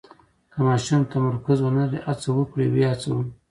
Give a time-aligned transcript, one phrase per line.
[0.51, 3.23] که ماشوم تمرکز ونلري، هڅه وکړئ یې هڅوئ.